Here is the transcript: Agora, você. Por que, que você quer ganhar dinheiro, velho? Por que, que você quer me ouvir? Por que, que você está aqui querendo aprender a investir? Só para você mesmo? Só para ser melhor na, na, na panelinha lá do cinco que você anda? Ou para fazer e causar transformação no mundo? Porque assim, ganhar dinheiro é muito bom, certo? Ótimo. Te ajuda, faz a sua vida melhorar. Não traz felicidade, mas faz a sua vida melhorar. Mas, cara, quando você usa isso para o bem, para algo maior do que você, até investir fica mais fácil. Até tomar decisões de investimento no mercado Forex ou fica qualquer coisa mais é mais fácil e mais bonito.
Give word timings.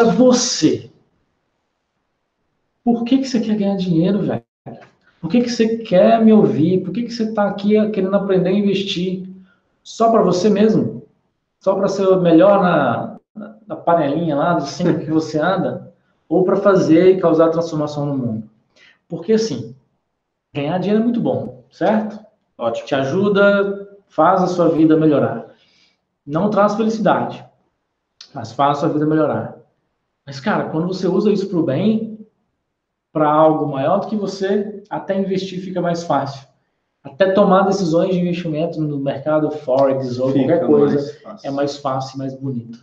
Agora, 0.00 0.16
você. 0.16 0.90
Por 2.82 3.04
que, 3.04 3.18
que 3.18 3.28
você 3.28 3.40
quer 3.40 3.56
ganhar 3.56 3.76
dinheiro, 3.76 4.22
velho? 4.22 4.42
Por 5.20 5.30
que, 5.30 5.42
que 5.42 5.50
você 5.50 5.78
quer 5.78 6.24
me 6.24 6.32
ouvir? 6.32 6.82
Por 6.82 6.92
que, 6.92 7.02
que 7.02 7.10
você 7.10 7.24
está 7.24 7.46
aqui 7.46 7.74
querendo 7.90 8.16
aprender 8.16 8.48
a 8.48 8.52
investir? 8.52 9.28
Só 9.82 10.10
para 10.10 10.22
você 10.22 10.48
mesmo? 10.48 11.02
Só 11.60 11.74
para 11.74 11.88
ser 11.88 12.16
melhor 12.20 12.62
na, 12.62 13.18
na, 13.34 13.56
na 13.66 13.76
panelinha 13.76 14.34
lá 14.34 14.54
do 14.54 14.64
cinco 14.64 15.00
que 15.00 15.10
você 15.10 15.38
anda? 15.38 15.92
Ou 16.26 16.44
para 16.44 16.56
fazer 16.56 17.16
e 17.16 17.20
causar 17.20 17.50
transformação 17.50 18.06
no 18.06 18.16
mundo? 18.16 18.50
Porque 19.06 19.34
assim, 19.34 19.76
ganhar 20.54 20.78
dinheiro 20.78 21.02
é 21.02 21.04
muito 21.04 21.20
bom, 21.20 21.64
certo? 21.70 22.18
Ótimo. 22.56 22.86
Te 22.86 22.94
ajuda, 22.94 23.98
faz 24.08 24.42
a 24.42 24.46
sua 24.46 24.70
vida 24.70 24.96
melhorar. 24.96 25.50
Não 26.26 26.48
traz 26.48 26.76
felicidade, 26.76 27.44
mas 28.32 28.52
faz 28.52 28.78
a 28.78 28.80
sua 28.80 28.88
vida 28.88 29.04
melhorar. 29.04 29.59
Mas, 30.30 30.38
cara, 30.38 30.70
quando 30.70 30.86
você 30.86 31.08
usa 31.08 31.32
isso 31.32 31.48
para 31.48 31.58
o 31.58 31.64
bem, 31.64 32.24
para 33.12 33.28
algo 33.28 33.66
maior 33.66 33.98
do 33.98 34.06
que 34.06 34.14
você, 34.14 34.80
até 34.88 35.18
investir 35.18 35.60
fica 35.60 35.80
mais 35.80 36.04
fácil. 36.04 36.46
Até 37.02 37.32
tomar 37.32 37.62
decisões 37.62 38.14
de 38.14 38.20
investimento 38.20 38.80
no 38.80 39.00
mercado 39.00 39.50
Forex 39.50 40.20
ou 40.20 40.30
fica 40.30 40.60
qualquer 40.60 40.66
coisa 40.68 41.18
mais 41.24 41.44
é 41.44 41.50
mais 41.50 41.76
fácil 41.78 42.14
e 42.14 42.18
mais 42.18 42.34
bonito. 42.34 42.78